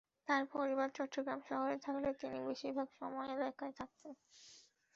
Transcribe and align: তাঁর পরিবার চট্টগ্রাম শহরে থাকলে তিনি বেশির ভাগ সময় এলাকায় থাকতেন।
তাঁর 0.27 0.43
পরিবার 0.53 0.87
চট্টগ্রাম 0.97 1.39
শহরে 1.49 1.77
থাকলে 1.85 2.09
তিনি 2.21 2.37
বেশির 2.47 2.73
ভাগ 2.77 2.89
সময় 2.99 3.29
এলাকায় 3.35 3.73
থাকতেন। 3.79 4.13